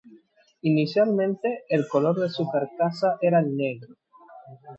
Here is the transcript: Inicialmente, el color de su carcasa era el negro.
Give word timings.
Inicialmente, 0.63 1.61
el 1.69 1.87
color 1.87 2.17
de 2.19 2.29
su 2.31 2.49
carcasa 2.49 3.19
era 3.21 3.39
el 3.39 3.55
negro. 3.55 3.93